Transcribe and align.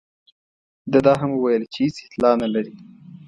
ده 0.91 0.99
دا 1.07 1.13
هم 1.21 1.31
وویل 1.33 1.63
چې 1.73 1.79
هېڅ 1.85 1.95
اطلاع 2.07 2.33
نه 2.41 2.47
لري. 2.53 2.75